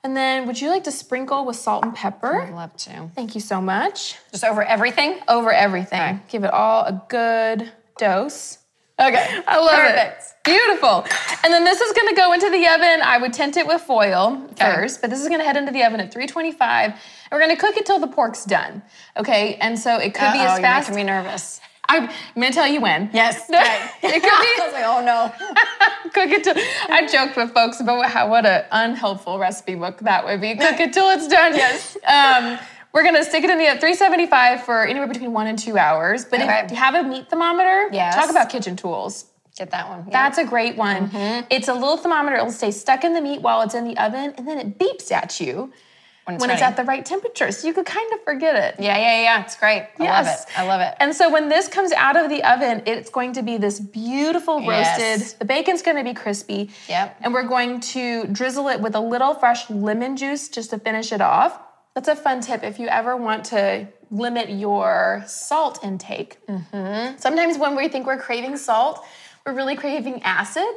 [0.03, 2.41] And then would you like to sprinkle with salt and pepper?
[2.43, 3.09] I'd love to.
[3.15, 4.15] Thank you so much.
[4.31, 5.19] Just over everything?
[5.27, 5.99] Over everything.
[5.99, 6.19] Okay.
[6.29, 8.59] Give it all a good dose.
[8.97, 9.41] Okay.
[9.47, 10.21] I love Perfect.
[10.21, 10.25] it.
[10.45, 11.05] Beautiful.
[11.43, 13.01] And then this is gonna go into the oven.
[13.03, 15.99] I would tint it with foil first, but this is gonna head into the oven
[15.99, 16.91] at 325.
[16.91, 16.97] And
[17.31, 18.81] we're gonna cook it till the pork's done.
[19.17, 20.89] Okay, and so it could be Uh-oh, as you're fast.
[20.89, 21.59] making me nervous.
[21.89, 23.09] I'm gonna tell you when.
[23.13, 23.49] Yes.
[23.49, 23.89] No, Okay.
[24.03, 24.29] it could be
[24.61, 26.09] I was like, oh no.
[26.13, 26.55] cook it till.
[26.89, 30.55] I joked with folks about how what an unhelpful recipe book that would be.
[30.55, 31.55] Cook it till it's done.
[31.55, 31.97] Yes.
[32.07, 32.57] Um,
[32.93, 36.25] we're gonna stick it in the at 375 for anywhere between one and two hours.
[36.25, 36.61] But Okay.
[36.65, 38.15] if you have a meat thermometer, Yes.
[38.15, 39.25] talk about kitchen tools.
[39.57, 40.05] Get that one.
[40.07, 40.11] Yeah.
[40.13, 41.09] That's a great one.
[41.09, 41.47] Mm-hmm.
[41.49, 42.37] It's a little thermometer.
[42.37, 45.11] It'll stay stuck in the meat while it's in the oven, and then it beeps
[45.11, 45.73] at you
[46.29, 47.51] when it's, when it's at the right temperature.
[47.51, 48.81] So you could kind of forget it.
[48.83, 49.43] Yeah, yeah, yeah.
[49.43, 49.87] It's great.
[49.99, 50.43] I love Yes.
[50.43, 50.59] it.
[50.59, 50.93] I love it.
[50.99, 54.57] And so when this comes out of the oven, it's going to be this beautiful
[54.59, 55.21] roasted.
[55.21, 55.33] Yes.
[55.33, 56.69] The bacon's going to be crispy.
[56.87, 57.17] Yep.
[57.21, 61.11] And we're going to drizzle it with a little fresh lemon juice just to finish
[61.11, 61.59] it off.
[61.95, 66.45] That's a fun tip if you ever want to limit your salt intake.
[66.47, 67.17] Mm-hmm.
[67.17, 69.03] Sometimes when we think we're craving salt,
[69.45, 70.67] we're really craving acid.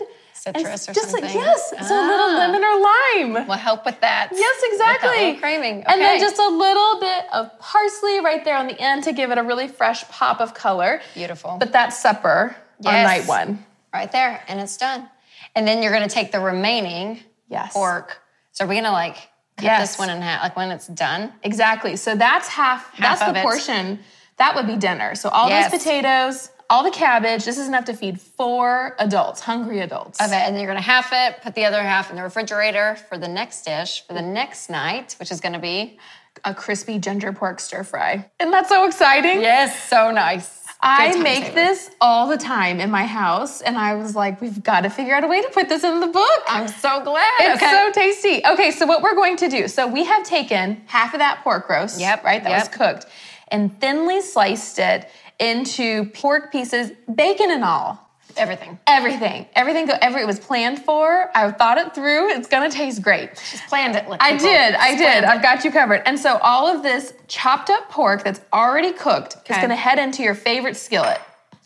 [0.42, 1.40] Citrus or just like something.
[1.40, 2.38] yes, so a little Ah.
[2.38, 3.46] lemon or lime.
[3.46, 4.28] Will help with that.
[4.32, 5.32] Yes, exactly.
[5.32, 5.84] that craving.
[5.86, 9.30] And then just a little bit of parsley right there on the end to give
[9.30, 11.00] it a really fresh pop of color.
[11.14, 11.56] Beautiful.
[11.60, 13.06] But that's supper on Yes.
[13.06, 13.64] night one.
[13.94, 15.08] right there, and it's done.
[15.54, 17.72] And then you're gonna take the remaining Yes.
[17.74, 18.20] pork.
[18.52, 19.16] So are we gonna like
[19.58, 19.90] cut Yes.
[19.90, 21.30] this one in half, like when it's done?
[21.42, 21.96] Exactly.
[21.96, 23.42] So that's half, that's of the it.
[23.42, 24.02] portion.
[24.38, 25.14] That would be dinner.
[25.14, 25.70] So all Yes.
[25.70, 30.18] those potatoes, all the cabbage, this is enough to feed four adults, hungry adults.
[30.18, 32.96] Of it, and then you're gonna half it, put the other half in the refrigerator
[33.10, 35.98] for the next dish for the next night, which is gonna be
[36.46, 38.30] A crispy ginger pork stir fry.
[38.40, 39.42] Isn't that so exciting?
[39.42, 40.60] yes, so nice.
[40.80, 44.80] I make this all the time in my house, and I was like, we've got
[44.80, 46.42] to figure out a way to put this in the book.
[46.48, 47.30] I'm so glad.
[47.38, 47.70] It's okay.
[47.70, 48.44] so tasty.
[48.44, 51.68] Okay, so what we're going to do, so we have taken half of that pork
[51.68, 53.06] roast, Yep, right, that was cooked,
[53.48, 55.08] and thinly sliced it
[55.38, 57.98] into pork pieces, bacon and all.
[58.36, 58.78] everything.
[58.86, 61.30] Everything, everything, every, it was planned for.
[61.34, 62.30] I thought it through.
[62.30, 63.34] It's gonna taste great.
[63.34, 64.08] Just planned it.
[64.08, 64.98] Like I did, I did.
[65.00, 66.02] planned I've got you covered.
[66.06, 70.22] And so all of this chopped up pork that's already cooked is gonna head into
[70.22, 71.20] your favorite skillet.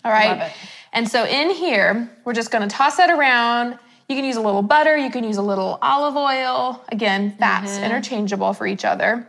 [0.05, 0.31] All right.
[0.39, 0.53] Love it.
[0.93, 3.79] And so in here, we're just gonna toss that around.
[4.09, 6.85] You can use a little butter, you can use a little olive oil.
[6.91, 7.85] Again, fats Mm-hmm.
[7.85, 9.27] interchangeable for each other.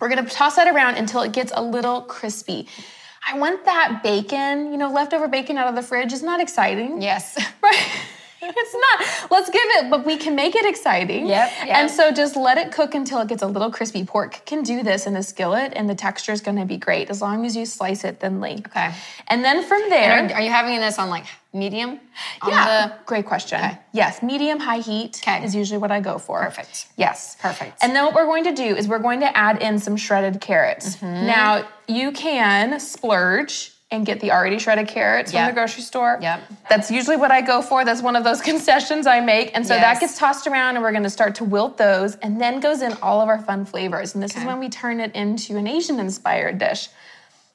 [0.00, 2.68] We're gonna toss that around until it gets a little crispy.
[3.26, 7.00] I want that bacon, you know, leftover bacon out of the fridge is not exciting.
[7.00, 7.38] Yes.
[7.62, 7.88] Right.
[8.56, 9.30] It's not.
[9.30, 11.26] Let's give it, but we can make it exciting.
[11.26, 11.76] Yep, yep.
[11.76, 14.04] And so just let it cook until it gets a little crispy.
[14.04, 17.10] Pork can do this in a skillet, and the texture is going to be great
[17.10, 18.62] as long as you slice it thinly.
[18.66, 18.94] Okay.
[19.28, 22.00] And then from there, Are, are you having this on like medium?
[22.42, 23.58] On yeah, the- great question.
[23.60, 23.78] Okay.
[23.92, 25.44] Yes, medium high heat Okay.
[25.44, 26.40] is usually what I go for.
[26.42, 26.88] Perfect.
[26.96, 27.36] Yes.
[27.40, 27.78] Perfect.
[27.82, 30.40] And then what we're going to do is we're going to add in some shredded
[30.40, 30.96] carrots.
[30.96, 31.26] Mm-hmm.
[31.26, 36.18] Now, you can splurge and get the already shredded carrots from the grocery store.
[36.20, 36.40] Yep.
[36.68, 37.84] That's usually what I go for.
[37.84, 39.52] That's one of those concessions I make.
[39.54, 39.82] And so Yes.
[39.82, 42.82] that gets tossed around and we're going to start to wilt those and then goes
[42.82, 44.14] in all of our fun flavors.
[44.14, 46.88] And this is when we turn it into an Asian inspired dish.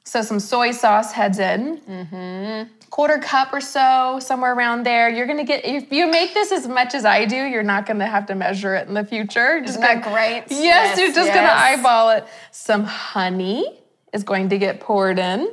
[0.04, 2.72] So some soy sauce heads in Mm-hmm.
[2.90, 5.08] quarter cup or so, somewhere around there.
[5.08, 8.06] You're gonna get if you make this as much as I do, you're not gonna
[8.06, 9.60] have to measure it in the future.
[9.60, 10.44] Just Isn't that gonna- great?
[10.48, 11.36] Yes, Yes, you're just yes.
[11.36, 12.24] gonna eyeball it.
[12.50, 13.78] Some honey
[14.12, 15.48] is going to get poured in.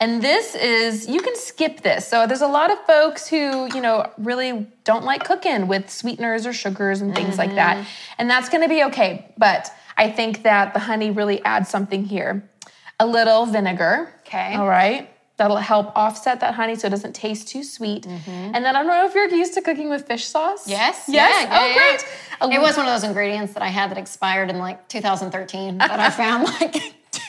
[0.00, 2.08] And this is, you can skip this.
[2.08, 6.46] So there's a lot of folks who, you know, really don't like cooking with sweeteners
[6.46, 7.56] or sugars and things like Mm-hmm.
[7.56, 7.86] that.
[8.18, 9.32] And that's gonna be okay.
[9.36, 12.48] But I think that the honey really adds something here.
[12.98, 14.12] A little vinegar.
[14.20, 14.54] Okay.
[14.54, 15.10] All right.
[15.36, 18.04] That'll help offset that honey so it doesn't taste too sweet.
[18.06, 20.62] And then I don't know if you're used to cooking with fish sauce.
[20.62, 20.70] Mm-hmm.
[20.70, 21.04] Yes.
[21.08, 21.46] Yes.
[21.48, 22.06] Yeah, oh, yeah, great.
[22.52, 22.58] yeah.
[22.58, 25.98] It was one of those ingredients that I had that expired in like 2013 that
[25.98, 26.76] I found like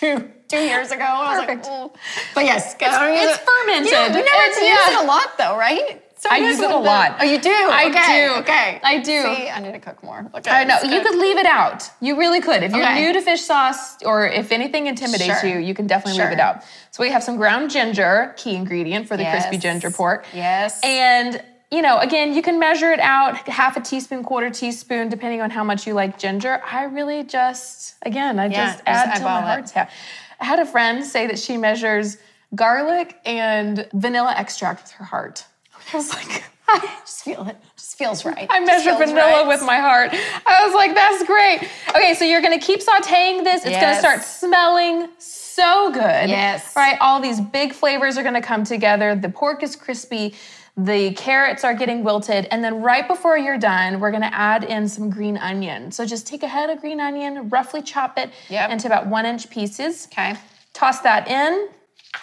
[0.02, 1.04] two two years ago.
[1.06, 1.64] I was Perfect.
[1.66, 1.94] like, oh.
[2.36, 3.48] but yes, it's it.
[3.50, 3.92] fermented.
[3.92, 5.00] Yeah, you never It's- use yeah.
[5.00, 6.04] it a lot though, right?
[6.18, 7.16] So I use it a lot.
[7.20, 7.50] Oh, you do?
[7.50, 8.40] I okay, do.
[8.42, 8.80] Okay.
[8.84, 9.24] I do.
[9.24, 10.30] See, I need to cook more.
[10.36, 10.78] Okay, I know.
[10.84, 11.90] You could leave it out.
[12.00, 12.62] You really could.
[12.62, 13.02] If you're Okay.
[13.08, 15.50] new to fish sauce or if anything intimidates Sure.
[15.50, 16.26] you, you can definitely Sure.
[16.26, 16.62] leave it out.
[16.92, 20.28] So we have some ground ginger, key ingredient for the crispy ginger pork.
[20.32, 20.80] Yes.
[20.84, 25.42] And you know, again, you can measure it out, half a teaspoon, quarter teaspoon, depending
[25.42, 26.62] on how much you like ginger.
[26.70, 29.44] I really just, again, I Yeah, just add till my it.
[29.44, 29.92] heart's happy.
[30.42, 32.18] I had a friend say that she measures
[32.56, 35.46] garlic and vanilla extract with her heart.
[35.94, 37.56] I was like, I just feel it.
[37.78, 38.48] Just feels right.
[38.50, 39.48] I measure vanilla right.
[39.48, 40.10] with my heart.
[40.14, 41.70] I was like, that's great.
[41.96, 43.66] Okay, so you're gonna keep sauteing this.
[43.66, 45.08] It's gonna start smelling
[45.62, 46.30] so good.
[46.30, 46.76] Yes.
[46.76, 46.98] Right?
[47.00, 49.16] All these big flavors are gonna come together.
[49.16, 50.36] The pork is crispy.
[50.78, 52.48] The carrots are getting wilted.
[52.50, 55.92] And then right before you're done, we're gonna add in some green onion.
[55.92, 58.70] So just take a head of green onion, roughly chop it Yep.
[58.72, 60.36] into about one inch pieces Okay.
[60.74, 61.68] toss that in,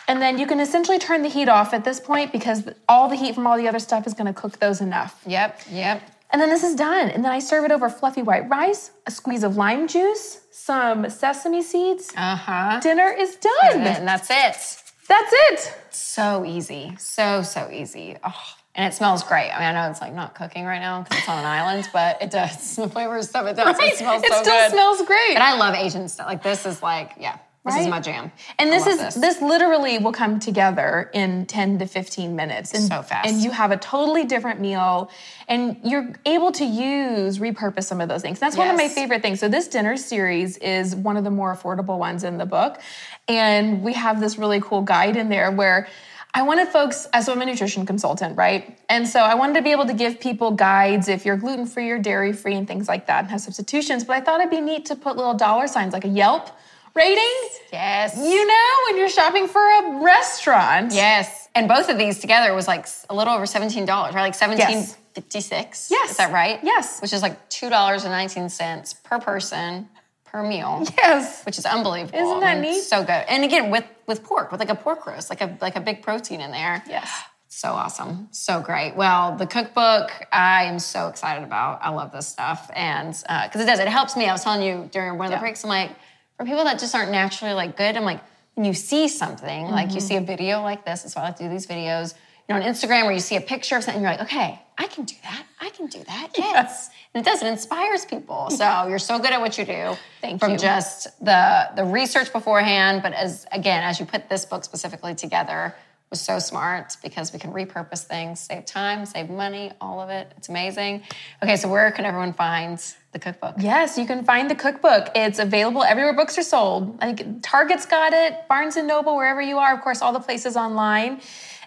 [0.09, 3.17] and then you can essentially turn the heat off at this point because all the
[3.17, 5.21] heat from all the other stuff is gonna cook those enough.
[5.27, 5.61] Yep.
[5.71, 6.03] Yep.
[6.31, 7.09] And then this is done.
[7.11, 11.09] And then I serve it over fluffy white rice, a squeeze of lime juice, some
[11.09, 12.13] sesame seeds.
[12.17, 12.81] Uh huh.
[12.81, 13.83] Dinner is done.
[13.83, 14.83] And that's it.
[15.09, 15.75] That's it.
[15.91, 16.95] So easy.
[16.99, 18.17] So, so easy.
[18.23, 18.35] Oh,
[18.75, 19.51] and it smells great.
[19.51, 21.89] I mean, I know it's like not cooking right now because it's on an island,
[21.93, 22.77] but it does.
[22.77, 23.77] The flavor stuff it does.
[23.81, 25.31] It smells it so still smells great.
[25.35, 26.27] and I love Asian stuff.
[26.27, 28.33] Like this is like, yeah, this is my jam.
[28.59, 29.41] And this is this.
[29.41, 32.73] literally will come together in 10 to 15 minutes.
[32.73, 33.29] And, So fast.
[33.29, 35.11] And you have a totally different meal
[35.49, 38.39] and you're able to use, repurpose some of those things.
[38.39, 39.41] That's one of my favorite things.
[39.41, 42.81] So this dinner series is one of the more affordable ones in the book.
[43.27, 45.89] And we have this really cool guide in there where
[46.35, 48.79] I wanted folks, so I'm a nutrition consultant, right?
[48.91, 51.91] And so I wanted to be able to give people guides if you're gluten free
[51.91, 54.05] or dairy free and things like that and have substitutions.
[54.05, 56.51] But I thought it'd be neat to put little dollar signs like a Yelp
[56.99, 57.35] rating
[57.73, 58.17] Yes.
[58.17, 60.93] you know, when you're shopping for a restaurant.
[60.93, 61.49] Yes.
[61.55, 64.13] And both of these together was like a little over $17, right?
[64.15, 64.85] Like seventeen
[65.15, 65.89] fifty six.
[65.91, 66.13] Yes.
[66.13, 66.59] Is that right?
[66.63, 67.01] Yes.
[67.01, 69.89] Which is like $2.19 per person
[70.25, 70.85] per meal.
[70.99, 71.45] Yes.
[71.45, 72.19] Which is unbelievable.
[72.19, 72.83] Isn't I that mean, neat?
[72.83, 73.25] So good.
[73.29, 76.03] And again, with with pork, with like a pork roast, like a like a big
[76.03, 76.83] protein in there.
[76.89, 77.11] Yes.
[77.49, 78.29] So awesome.
[78.31, 78.95] So great.
[78.95, 81.81] Well, the cookbook, I am so excited about.
[81.83, 82.71] I love this stuff.
[82.75, 84.27] And uh, because it does, it helps me.
[84.27, 85.41] I was telling you during one of the Yeah.
[85.41, 85.91] breaks, I'm like,
[86.39, 88.21] for people that just aren't naturally like good, I'm like,
[88.55, 90.07] when you see something, like you mm-hmm.
[90.07, 92.15] see a video like this, that's why I do these videos,
[92.49, 94.87] you know, on Instagram where you see a picture of something, you're like, okay, I
[94.87, 95.45] can do that.
[95.61, 96.31] I can do that.
[96.37, 96.91] Yes.
[97.13, 98.51] And it does, it inspires people.
[98.51, 99.97] So you're so good at what you do.
[100.21, 100.59] Thank From you.
[100.59, 105.15] From just the the research beforehand, but as again, as you put this book specifically
[105.15, 105.75] together,
[106.11, 110.33] was so smart because we can repurpose things, save time, save money, all of it.
[110.37, 111.03] It's amazing.
[111.43, 113.55] Okay, so where can everyone find the cookbook?
[113.59, 115.09] Yes, you can find the cookbook.
[115.15, 116.99] It's available everywhere books are sold.
[117.01, 119.75] I think Target's got it, Barnes and Noble, wherever you are.
[119.75, 121.21] Of course, all the places online.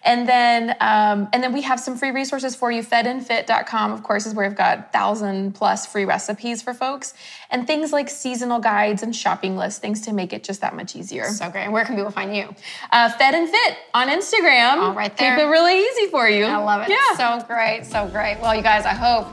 [0.04, 2.82] And then, um, and then we have some free resources for you.
[2.82, 7.14] Fedandfit.com, of course, is where we've got thousand plus free recipes for folks,
[7.52, 10.96] and things like seasonal guides and shopping lists, things to make it just that much
[10.96, 11.26] easier.
[11.26, 11.66] So great.
[11.66, 12.54] And where can people find you?
[12.92, 14.78] Uh, Fed and Fit on Instagram.
[14.78, 15.36] All right there.
[15.36, 16.46] Keep it really easy for you.
[16.46, 16.90] I love it.
[16.90, 17.40] Yeah.
[17.40, 17.86] So great.
[17.86, 18.40] So great.
[18.42, 19.28] Well, you guys, I hope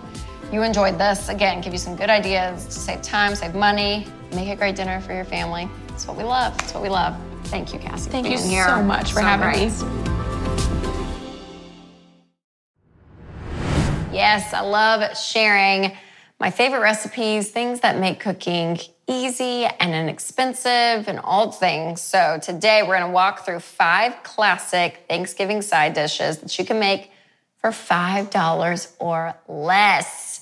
[0.52, 1.28] you enjoyed this.
[1.28, 5.00] Again, give you some good ideas to save time, save money, make a great dinner
[5.00, 5.68] for your family.
[5.88, 6.56] That's what we love.
[6.58, 7.16] That's what we love.
[7.44, 8.10] Thank you, Cassy.
[8.10, 8.66] Thank you here.
[8.66, 9.70] so much for So having great.
[9.72, 10.98] me.
[14.12, 15.92] Yes, I love sharing
[16.40, 22.00] my favorite recipes, things that make cooking easy and inexpensive and all things.
[22.00, 27.10] So today we're gonna walk through five classic Thanksgiving side dishes that you can make
[27.60, 30.37] for $5 or less.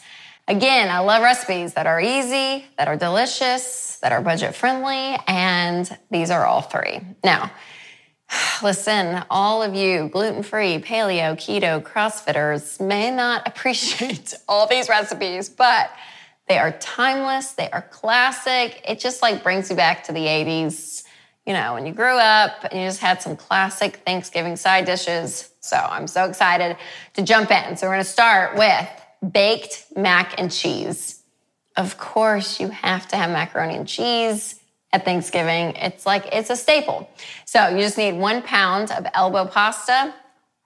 [0.48, 5.98] Again, I love recipes that are easy, that are delicious, that are budget friendly, and
[6.10, 7.00] these are all three.
[7.24, 7.50] Now,
[8.62, 15.48] Listen, all of you gluten free, paleo, keto, CrossFitters may not appreciate all these recipes,
[15.48, 15.90] but
[16.48, 18.80] they are timeless, they are classic.
[18.88, 21.02] It just like brings you back to the 80s,
[21.44, 25.50] you know, when you grew up and you just had some classic Thanksgiving side dishes.
[25.60, 26.76] So I'm so excited
[27.14, 27.76] to jump in.
[27.76, 28.88] So we're gonna start with
[29.32, 31.22] baked mac and cheese.
[31.76, 34.60] Of course, you have to have macaroni and cheese
[34.92, 35.74] at Thanksgiving.
[35.76, 37.10] It's like, it's a staple.
[37.44, 40.14] So you just need one pound of elbow pasta,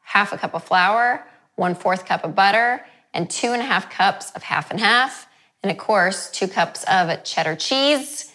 [0.02, 3.90] half a cup of flour, one fourth cup of butter, and two and a half
[3.90, 5.26] cups of half and half.
[5.62, 8.32] And of course, two cups of cheddar cheese.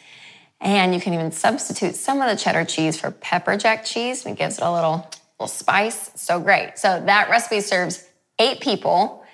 [0.61, 4.25] And you can even substitute some of the cheddar cheese for pepper jack cheese.
[4.25, 6.11] And it gives it a little, little spice.
[6.15, 6.77] So great.
[6.77, 8.05] So that recipe serves
[8.39, 9.24] eight people.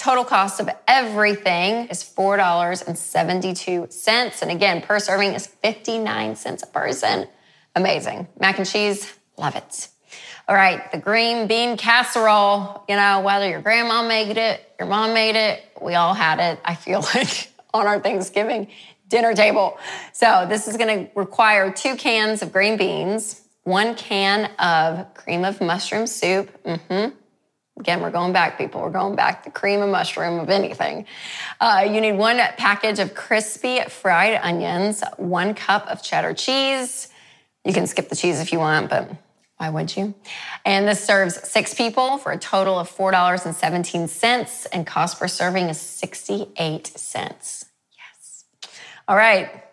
[0.00, 4.40] Total cost of everything is $4.72.
[4.40, 7.28] And again, per serving is 59 cents a person.
[7.76, 8.26] Amazing.
[8.40, 9.88] Mac and cheese, love it.
[10.48, 15.12] All right, the green bean casserole, you know, whether your grandma made it, your mom
[15.12, 18.68] made it, we all had it, I feel like, on our Thanksgiving
[19.06, 19.76] dinner table.
[20.14, 25.60] So this is gonna require two cans of green beans, one can of cream of
[25.60, 26.48] mushroom soup.
[26.64, 27.16] Mm-hmm.
[27.80, 28.82] Again, we're going back, people.
[28.82, 31.06] We're going back the cream and mushroom of anything.
[31.58, 37.08] Uh, you need one package of crispy fried onions, one cup of cheddar cheese.
[37.64, 39.10] You can skip the cheese if you want, but
[39.56, 40.14] why would you?
[40.66, 45.80] And this serves six people for a total of $4.17, and cost per serving is
[45.80, 47.64] 68 cents.
[47.96, 48.44] Yes.
[49.08, 49.64] All right.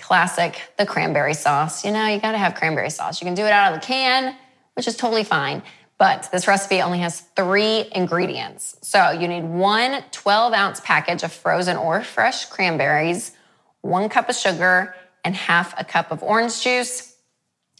[0.00, 1.84] Classic, the cranberry sauce.
[1.84, 3.20] You know, you gotta have cranberry sauce.
[3.20, 4.34] You can do it out of the can,
[4.74, 5.62] which is totally fine.
[6.04, 8.76] But this recipe only has three ingredients.
[8.82, 13.32] So you need one 12 ounce package of frozen or fresh cranberries,
[13.80, 17.16] one cup of sugar, and half a cup of orange juice.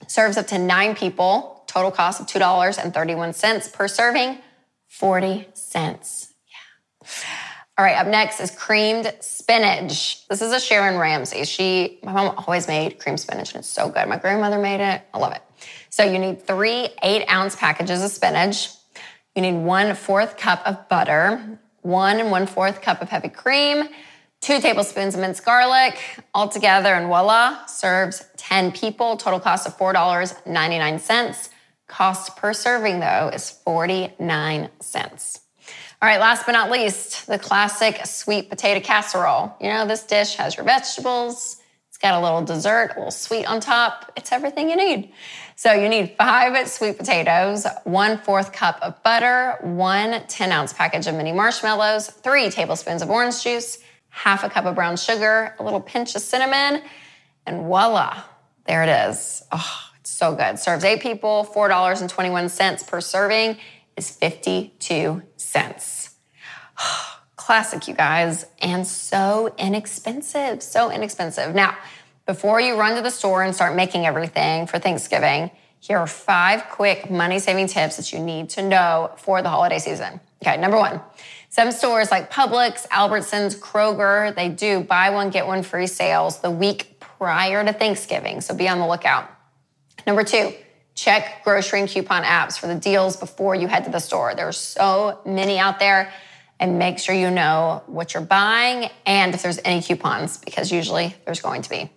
[0.08, 1.64] Serves up to nine people.
[1.66, 4.38] Total cost of $2.31 per serving,
[4.88, 6.32] 40 cents.
[7.02, 7.06] Yeah.
[7.76, 10.26] All right, up next is creamed spinach.
[10.28, 11.44] This is a Sharon Ramsey.
[11.44, 14.08] She, my mom always made cream spinach and it's so good.
[14.08, 15.02] My grandmother made it.
[15.12, 15.42] I love it.
[15.94, 18.70] So you need three eight ounce packages of spinach.
[19.36, 23.84] You need one fourth cup of butter, one and one fourth cup of heavy cream,
[24.40, 25.96] two tablespoons of minced garlic,
[26.34, 29.16] all together, and voila, serves 10 people.
[29.16, 31.48] Total cost of $4.99.
[31.86, 35.42] Cost per serving, though, is 49 cents.
[36.02, 39.54] All right, last but not least, the classic sweet potato casserole.
[39.60, 41.58] You know, this dish has your vegetables,
[41.94, 44.10] it's got a little dessert, a little sweet on top.
[44.16, 45.12] It's everything you need.
[45.54, 51.06] So you need five sweet potatoes, one fourth cup of butter, one 10 ounce package
[51.06, 53.78] of mini marshmallows, three tablespoons of orange juice,
[54.08, 56.82] half a cup of brown sugar, a little pinch of cinnamon,
[57.46, 58.24] and voila,
[58.66, 59.44] there it is.
[59.52, 60.58] Oh, it's so good.
[60.58, 63.56] Serves eight people, $4.21 per serving
[63.96, 66.10] is 52 cents.
[66.76, 67.13] Oh,
[67.44, 71.54] Classic, you guys, and so inexpensive, so inexpensive.
[71.54, 71.76] Now,
[72.24, 76.70] before you run to the store and start making everything for Thanksgiving, here are five
[76.70, 80.20] quick money saving tips that you need to know for the holiday season.
[80.42, 81.02] Okay, number one,
[81.50, 86.50] some stores like Publix, Albertsons, Kroger, they do buy one, get one free sales the
[86.50, 89.30] week prior to Thanksgiving, so be on the lookout.
[90.06, 90.54] Number two,
[90.94, 94.34] check grocery and coupon apps for the deals before you head to the store.
[94.34, 96.10] There's so many out there,
[96.60, 101.14] and make sure you know what you're buying and if there's any coupons, because usually
[101.24, 101.90] there's going to be.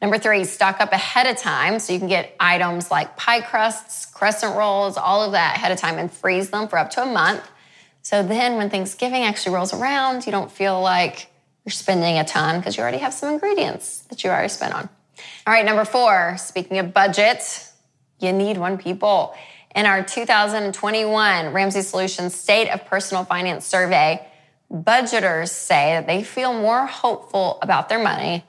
[0.00, 4.06] Number three, stock up ahead of time so you can get items like pie crusts,
[4.06, 7.06] crescent rolls, all of that ahead of time and freeze them for up to a
[7.06, 7.48] month.
[8.02, 11.28] So then when Thanksgiving actually rolls around, you don't feel like
[11.64, 14.88] you're spending a ton because you already have some ingredients that you already spent on.
[15.46, 17.68] All right, number four, speaking of budget,
[18.18, 19.36] you need one people.
[19.74, 24.26] In our 2021 Ramsey Solutions State of Personal Finance Survey,
[24.70, 28.44] budgeters say that they feel more hopeful about their money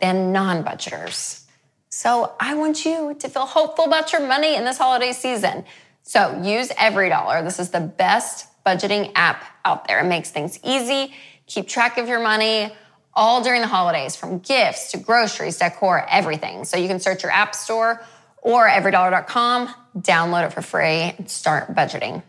[0.00, 1.44] than non budgeters.
[1.90, 5.64] So I want you to feel hopeful about your money in this holiday season.
[6.02, 7.44] So use EveryDollar.
[7.44, 10.00] This is the best budgeting app out there.
[10.00, 11.14] It makes things easy.
[11.46, 12.72] Keep track of your money
[13.16, 16.64] all during the holidays, from gifts to groceries, decor, everything.
[16.64, 18.04] So you can search your app store
[18.44, 22.22] or everydollar.com, download it for free, and start budgeting.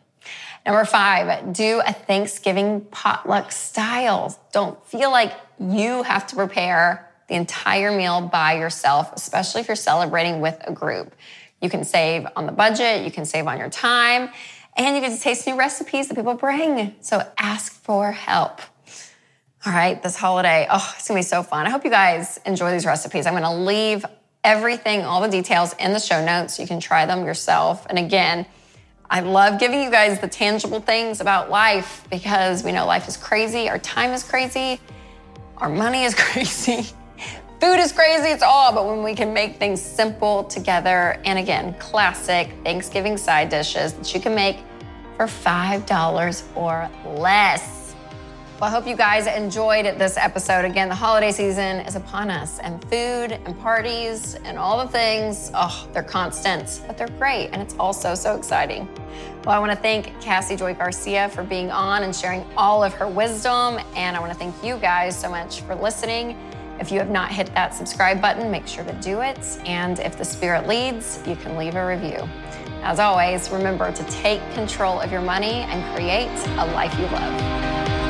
[0.65, 4.35] Number five, do a Thanksgiving potluck style.
[4.51, 9.75] Don't feel like you have to prepare the entire meal by yourself, especially if you're
[9.75, 11.13] celebrating with a group.
[11.61, 14.29] You can save on the budget, you can save on your time,
[14.75, 16.95] and you get to taste new recipes that people bring.
[17.01, 18.61] So ask for help.
[19.65, 21.65] All right, this holiday, oh, it's gonna be so fun.
[21.65, 23.25] I hope you guys enjoy these recipes.
[23.25, 24.05] I'm gonna leave
[24.45, 26.59] everything, all the details in the show notes.
[26.59, 27.85] You can try them yourself.
[27.89, 28.45] And again,
[29.09, 33.17] I love giving you guys the tangible things about life because we know life is
[33.17, 34.79] crazy, our time is crazy,
[35.57, 36.87] our money is crazy.
[37.59, 41.73] Food is crazy, it's all, but when we can make things simple together, and again,
[41.79, 44.57] classic Thanksgiving side dishes that you can make
[45.17, 47.84] for $5 or less.
[48.57, 50.63] Well, I hope you guys enjoyed this episode.
[50.63, 55.51] Again, the holiday season is upon us, and food and parties and all the things,
[55.53, 58.87] oh, they're constant, but they're great, and it's also so exciting.
[59.43, 62.93] Well, I want to thank Cassy Joy Garcia for being on and sharing all of
[62.93, 66.37] her wisdom, and I want to thank you guys so much for listening.
[66.79, 69.59] If you have not hit that subscribe button, make sure to do it.
[69.65, 72.25] And if the Spirit leads, you can leave a review.
[72.83, 78.04] As always, remember to take control of your money and create a life you love.